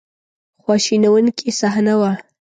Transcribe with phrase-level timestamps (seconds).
[0.63, 2.11] خواشینونکې صحنه وه.